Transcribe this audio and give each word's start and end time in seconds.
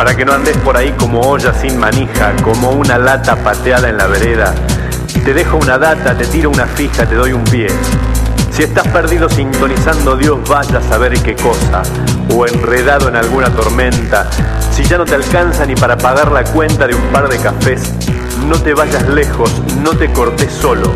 para 0.00 0.16
que 0.16 0.24
no 0.24 0.32
andes 0.32 0.56
por 0.56 0.78
ahí 0.78 0.92
como 0.92 1.20
olla 1.20 1.52
sin 1.52 1.78
manija, 1.78 2.32
como 2.42 2.70
una 2.70 2.96
lata 2.96 3.36
pateada 3.36 3.90
en 3.90 3.98
la 3.98 4.06
vereda. 4.06 4.54
Te 5.26 5.34
dejo 5.34 5.58
una 5.58 5.76
data, 5.76 6.16
te 6.16 6.24
tiro 6.24 6.48
una 6.48 6.64
fija, 6.64 7.04
te 7.04 7.16
doy 7.16 7.34
un 7.34 7.44
pie. 7.44 7.66
Si 8.50 8.62
estás 8.62 8.88
perdido 8.88 9.28
sintonizando 9.28 10.16
Dios 10.16 10.38
vaya 10.48 10.78
a 10.78 10.82
saber 10.82 11.22
qué 11.22 11.36
cosa, 11.36 11.82
o 12.34 12.46
enredado 12.46 13.10
en 13.10 13.16
alguna 13.16 13.50
tormenta, 13.50 14.26
si 14.72 14.84
ya 14.84 14.96
no 14.96 15.04
te 15.04 15.16
alcanza 15.16 15.66
ni 15.66 15.74
para 15.74 15.98
pagar 15.98 16.32
la 16.32 16.44
cuenta 16.44 16.86
de 16.86 16.94
un 16.94 17.06
par 17.12 17.28
de 17.28 17.36
cafés, 17.36 17.92
no 18.48 18.58
te 18.58 18.72
vayas 18.72 19.06
lejos, 19.06 19.52
no 19.82 19.90
te 19.90 20.10
cortes 20.14 20.50
solo. 20.50 20.94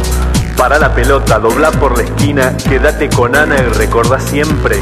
Para 0.57 0.79
la 0.79 0.95
pelota, 0.95 1.39
dobla 1.39 1.73
por 1.73 1.99
la 1.99 2.05
esquina, 2.05 2.57
quédate 2.57 3.11
con 3.11 3.37
Ana 3.37 3.57
y 3.59 3.67
recordá 3.75 4.19
siempre 4.19 4.81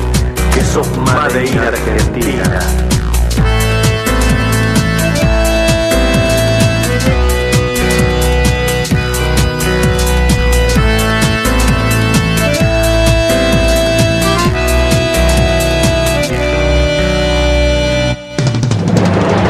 que 0.54 0.62
sos 0.62 0.86
Made 0.96 1.44
in 1.44 1.58
Argentina. 1.58 2.60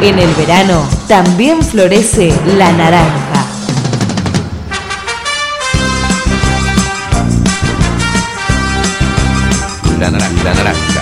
En 0.02 0.19
el 0.19 0.34
verano 0.34 0.84
también 1.06 1.62
florece 1.62 2.34
la 2.58 2.72
naranja. 2.72 3.47
La 10.00 10.11
naranja, 10.11 10.42
la 10.42 10.55
naranja. 10.55 11.02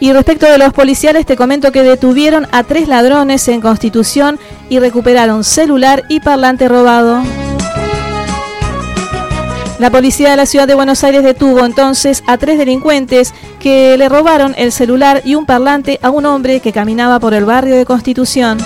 Y 0.00 0.12
respecto 0.12 0.46
de 0.46 0.58
los 0.58 0.72
policiales, 0.72 1.26
te 1.26 1.36
comento 1.36 1.72
que 1.72 1.82
detuvieron 1.82 2.46
a 2.52 2.62
tres 2.62 2.86
ladrones 2.86 3.48
en 3.48 3.60
Constitución 3.60 4.38
y 4.68 4.78
recuperaron 4.78 5.42
celular 5.42 6.04
y 6.08 6.20
parlante 6.20 6.68
robado. 6.68 7.22
La 9.80 9.90
policía 9.90 10.30
de 10.30 10.36
la 10.36 10.46
ciudad 10.46 10.66
de 10.66 10.74
Buenos 10.74 11.04
Aires 11.04 11.22
detuvo 11.22 11.64
entonces 11.64 12.24
a 12.26 12.36
tres 12.36 12.58
delincuentes 12.58 13.32
que 13.60 13.96
le 13.96 14.08
robaron 14.08 14.54
el 14.58 14.72
celular 14.72 15.22
y 15.24 15.36
un 15.36 15.46
parlante 15.46 16.00
a 16.02 16.10
un 16.10 16.26
hombre 16.26 16.60
que 16.60 16.72
caminaba 16.72 17.20
por 17.20 17.34
el 17.34 17.44
barrio 17.44 17.76
de 17.76 17.84
Constitución. 17.84 18.58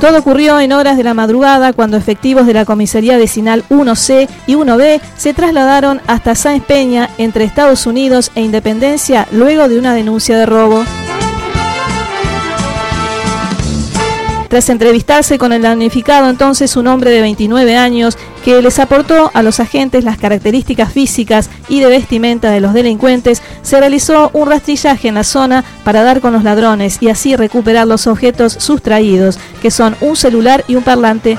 Todo 0.00 0.18
ocurrió 0.18 0.58
en 0.58 0.72
horas 0.72 0.96
de 0.96 1.04
la 1.04 1.12
madrugada 1.12 1.74
cuando 1.74 1.98
efectivos 1.98 2.46
de 2.46 2.54
la 2.54 2.64
comisaría 2.64 3.18
vecinal 3.18 3.64
1C 3.68 4.28
y 4.46 4.54
1B 4.54 4.98
se 5.18 5.34
trasladaron 5.34 6.00
hasta 6.06 6.34
Sáenz 6.34 6.64
Peña 6.64 7.10
entre 7.18 7.44
Estados 7.44 7.86
Unidos 7.86 8.32
e 8.34 8.40
Independencia 8.40 9.28
luego 9.30 9.68
de 9.68 9.78
una 9.78 9.92
denuncia 9.92 10.38
de 10.38 10.46
robo. 10.46 10.84
Tras 14.50 14.68
entrevistarse 14.68 15.38
con 15.38 15.52
el 15.52 15.62
damnificado, 15.62 16.28
entonces 16.28 16.76
un 16.76 16.88
hombre 16.88 17.12
de 17.12 17.20
29 17.20 17.76
años 17.76 18.18
que 18.44 18.60
les 18.60 18.80
aportó 18.80 19.30
a 19.32 19.44
los 19.44 19.60
agentes 19.60 20.02
las 20.02 20.18
características 20.18 20.92
físicas 20.92 21.48
y 21.68 21.78
de 21.78 21.86
vestimenta 21.86 22.50
de 22.50 22.60
los 22.60 22.74
delincuentes, 22.74 23.42
se 23.62 23.78
realizó 23.78 24.28
un 24.32 24.48
rastrillaje 24.48 25.06
en 25.06 25.14
la 25.14 25.22
zona 25.22 25.64
para 25.84 26.02
dar 26.02 26.20
con 26.20 26.32
los 26.32 26.42
ladrones 26.42 26.98
y 27.00 27.10
así 27.10 27.36
recuperar 27.36 27.86
los 27.86 28.08
objetos 28.08 28.54
sustraídos, 28.54 29.38
que 29.62 29.70
son 29.70 29.94
un 30.00 30.16
celular 30.16 30.64
y 30.66 30.74
un 30.74 30.82
parlante. 30.82 31.38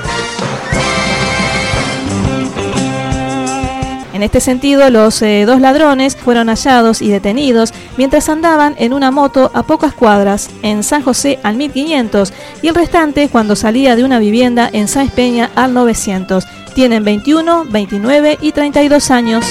En 4.22 4.26
este 4.26 4.38
sentido, 4.38 4.88
los 4.88 5.20
eh, 5.20 5.42
dos 5.46 5.60
ladrones 5.60 6.14
fueron 6.14 6.46
hallados 6.46 7.02
y 7.02 7.08
detenidos 7.08 7.74
mientras 7.96 8.28
andaban 8.28 8.76
en 8.78 8.92
una 8.92 9.10
moto 9.10 9.50
a 9.52 9.64
pocas 9.64 9.94
cuadras 9.94 10.48
en 10.62 10.84
San 10.84 11.02
José 11.02 11.40
al 11.42 11.56
1500 11.56 12.32
y 12.62 12.68
el 12.68 12.74
restante 12.76 13.28
cuando 13.28 13.56
salía 13.56 13.96
de 13.96 14.04
una 14.04 14.20
vivienda 14.20 14.70
en 14.72 14.86
Sáenz 14.86 15.10
Peña 15.10 15.50
al 15.56 15.74
900. 15.74 16.44
Tienen 16.72 17.02
21, 17.02 17.64
29 17.64 18.38
y 18.40 18.52
32 18.52 19.10
años. 19.10 19.44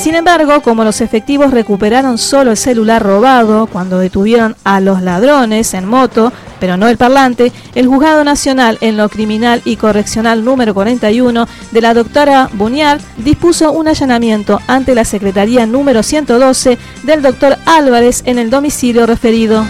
Sin 0.00 0.14
embargo, 0.14 0.62
como 0.62 0.82
los 0.82 1.02
efectivos 1.02 1.50
recuperaron 1.50 2.16
solo 2.16 2.52
el 2.52 2.56
celular 2.56 3.02
robado 3.02 3.66
cuando 3.66 3.98
detuvieron 3.98 4.56
a 4.64 4.80
los 4.80 5.02
ladrones 5.02 5.74
en 5.74 5.86
moto, 5.86 6.32
pero 6.58 6.78
no 6.78 6.88
el 6.88 6.96
parlante, 6.96 7.52
el 7.74 7.86
Juzgado 7.86 8.24
Nacional 8.24 8.78
en 8.80 8.96
lo 8.96 9.10
Criminal 9.10 9.60
y 9.66 9.76
Correccional 9.76 10.42
número 10.42 10.72
41 10.72 11.46
de 11.70 11.80
la 11.82 11.92
doctora 11.92 12.48
Buñar 12.54 12.98
dispuso 13.18 13.72
un 13.72 13.88
allanamiento 13.88 14.58
ante 14.68 14.94
la 14.94 15.04
Secretaría 15.04 15.66
número 15.66 16.02
112 16.02 16.78
del 17.02 17.20
doctor 17.20 17.58
Álvarez 17.66 18.22
en 18.24 18.38
el 18.38 18.48
domicilio 18.48 19.04
referido. 19.04 19.66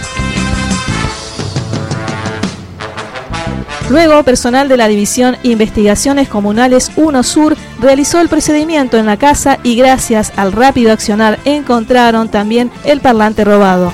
Luego, 3.91 4.23
personal 4.23 4.69
de 4.69 4.77
la 4.77 4.87
División 4.87 5.35
Investigaciones 5.43 6.29
Comunales 6.29 6.93
1 6.95 7.23
Sur 7.23 7.57
realizó 7.81 8.21
el 8.21 8.29
procedimiento 8.29 8.97
en 8.97 9.05
la 9.05 9.17
casa 9.17 9.57
y 9.65 9.75
gracias 9.75 10.31
al 10.39 10.53
rápido 10.53 10.93
accionar 10.93 11.39
encontraron 11.43 12.31
también 12.31 12.71
el 12.85 13.01
parlante 13.01 13.43
robado. 13.43 13.91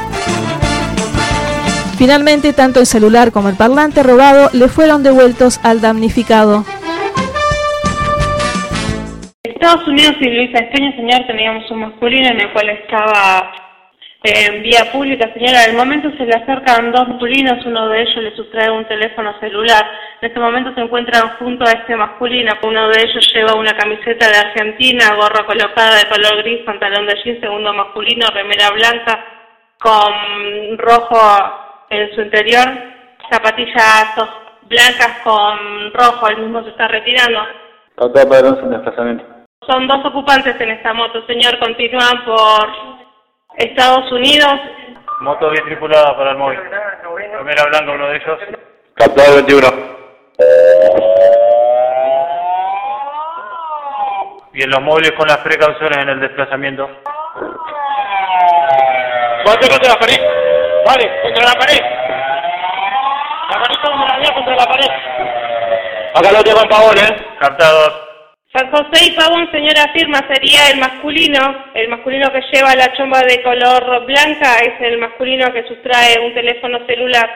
Finalmente, 1.97 2.53
tanto 2.53 2.80
el 2.80 2.86
celular 2.86 3.31
como 3.31 3.50
el 3.50 3.56
parlante 3.56 4.03
robado 4.03 4.52
le 4.53 4.68
fueron 4.68 5.02
devueltos 5.02 5.59
al 5.63 5.81
damnificado. 5.81 6.63
Estados 9.44 9.88
Unidos 9.88 10.13
y 10.22 10.30
Luisa 10.30 10.59
Espeña, 10.59 10.96
señor, 10.96 11.25
teníamos 11.25 11.72
un 11.72 11.80
masculino 11.80 12.28
en 12.28 12.40
el 12.40 12.53
cual 12.53 12.69
estaba 12.69 13.67
en 14.24 14.64
vía 14.64 14.92
pública, 14.92 15.32
señora. 15.34 15.64
En 15.64 15.72
el 15.72 15.78
momento 15.78 16.10
se 16.18 16.26
le 16.26 16.34
acercan 16.34 16.92
dos 16.92 17.08
masculinos, 17.08 17.66
uno 17.66 17.88
de 17.90 18.02
ellos 18.02 18.24
le 18.24 18.36
sustrae 18.36 18.72
un 18.72 18.86
teléfono 18.86 19.38
celular. 19.40 19.86
En 20.22 20.30
este 20.30 20.40
momento 20.40 20.74
se 20.74 20.82
encuentran 20.82 21.38
junto 21.38 21.66
a 21.66 21.72
este 21.72 21.96
masculino. 21.96 22.54
Uno 22.64 22.90
de 22.90 23.04
ellos 23.04 23.32
lleva 23.34 23.56
una 23.56 23.78
camiseta 23.78 24.28
de 24.28 24.38
Argentina, 24.38 25.16
gorra 25.16 25.46
colocada 25.46 25.98
de 25.98 26.10
color 26.10 26.44
gris, 26.44 26.64
pantalón 26.66 27.06
de 27.06 27.16
jean, 27.24 27.40
segundo 27.40 27.74
masculino, 27.74 28.28
remera 28.34 28.72
blanca 28.72 29.24
con 29.80 30.78
rojo 30.78 31.20
en 31.90 32.14
su 32.16 32.22
interior, 32.22 32.66
zapatillas 33.32 34.16
blancas 34.64 35.20
con 35.24 35.94
rojo, 35.94 36.28
el 36.30 36.38
mismo 36.38 36.64
se 36.64 36.70
está 36.70 36.88
retirando. 36.88 37.40
Son 39.66 39.88
dos 39.88 40.04
ocupantes 40.06 40.60
en 40.60 40.72
esta 40.72 40.94
moto, 40.94 41.26
señor, 41.28 41.60
continúan 41.60 42.26
por 42.26 42.97
Estados 43.57 44.12
Unidos. 44.12 44.53
Moto 45.19 45.50
bien 45.50 45.66
tripulada 45.66 46.16
para 46.16 46.31
el 46.31 46.38
móvil. 46.38 46.59
Primera 46.59 47.63
blanca 47.66 47.91
uno 47.91 48.07
de 48.07 48.18
ellos. 48.18 48.40
Captado 48.94 49.35
21. 49.35 49.68
Y 54.53 54.63
en 54.63 54.69
los 54.69 54.81
móviles 54.81 55.12
con 55.13 55.28
las 55.28 55.38
precauciones 55.40 55.98
en 55.98 56.09
el 56.09 56.19
desplazamiento. 56.19 56.88
Bate 59.45 59.69
contra 59.69 59.89
la 59.89 60.00
pared. 60.00 60.19
Vale, 60.86 61.21
contra 61.24 61.45
la 61.45 61.53
pared. 61.53 61.81
La 63.50 63.57
manito 63.60 63.92
contra 63.92 64.18
la 64.18 64.33
contra 64.33 64.56
la 64.56 64.65
pared. 64.65 64.92
Acá 66.13 66.31
lo 66.31 66.44
tengo 66.44 66.62
en 66.62 66.69
pavón, 66.69 66.98
¿eh? 66.98 67.27
Captados. 67.39 68.06
José 68.65 69.06
y 69.06 69.15
Pavón, 69.15 69.51
señora 69.51 69.83
afirma, 69.83 70.19
sería 70.33 70.69
el 70.74 70.80
masculino. 70.80 71.65
El 71.75 71.89
masculino 71.89 72.31
que 72.31 72.42
lleva 72.51 72.75
la 72.75 72.92
chomba 72.94 73.21
de 73.21 73.44
color 73.44 74.06
blanca 74.06 74.57
es 74.63 74.81
el 74.81 74.98
masculino 74.98 75.54
que 75.54 75.68
sustrae 75.68 76.19
un 76.25 76.33
teléfono 76.33 76.80
celular. 76.88 77.30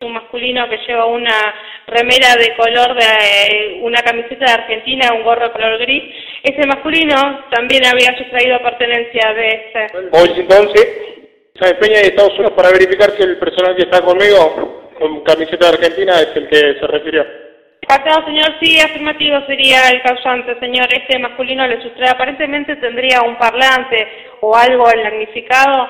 Un 0.00 0.12
masculino 0.12 0.68
que 0.68 0.78
lleva 0.86 1.06
una 1.06 1.54
remera 1.86 2.36
de 2.36 2.54
color 2.56 2.94
de 2.94 3.04
eh, 3.04 3.80
una 3.82 4.00
camiseta 4.02 4.46
de 4.46 4.52
Argentina, 4.52 5.12
un 5.12 5.24
gorro 5.24 5.48
de 5.48 5.52
color 5.52 5.78
gris. 5.78 6.14
Ese 6.42 6.66
masculino 6.66 7.46
también 7.50 7.84
había 7.86 8.16
sustraído 8.16 8.62
pertenencia 8.62 9.34
de 9.34 9.48
este. 9.48 9.86
Hoy 10.12 10.30
entonces, 10.36 10.86
San 11.60 11.76
Peña 11.78 11.98
de 11.98 12.06
Estados 12.06 12.34
Unidos 12.34 12.52
para 12.52 12.70
verificar 12.70 13.10
si 13.10 13.22
el 13.22 13.36
personal 13.38 13.76
que 13.76 13.82
está 13.82 14.00
conmigo 14.00 14.92
con 14.98 15.22
camiseta 15.24 15.66
de 15.66 15.72
Argentina 15.72 16.20
es 16.20 16.36
el 16.36 16.48
que 16.48 16.78
se 16.78 16.86
refirió. 16.86 17.49
Captado, 17.90 18.24
señor, 18.24 18.54
sí, 18.62 18.78
afirmativo 18.78 19.44
sería 19.48 19.88
el 19.88 20.00
causante, 20.02 20.56
señor. 20.60 20.86
Este 20.94 21.18
masculino 21.18 21.66
le 21.66 21.82
sustrae, 21.82 22.10
aparentemente 22.10 22.76
tendría 22.76 23.20
un 23.22 23.36
parlante 23.36 24.06
o 24.42 24.54
algo 24.54 24.84
damnificado. 24.84 25.88